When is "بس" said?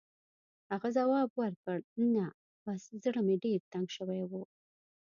2.63-2.81